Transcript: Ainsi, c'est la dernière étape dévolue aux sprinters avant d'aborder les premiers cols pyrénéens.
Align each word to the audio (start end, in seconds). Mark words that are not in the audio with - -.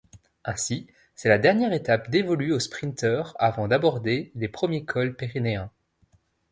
Ainsi, 0.45 0.87
c'est 1.13 1.29
la 1.29 1.37
dernière 1.37 1.73
étape 1.73 2.09
dévolue 2.09 2.53
aux 2.53 2.59
sprinters 2.59 3.35
avant 3.37 3.67
d'aborder 3.67 4.31
les 4.33 4.47
premiers 4.49 4.83
cols 4.83 5.15
pyrénéens. 5.15 5.69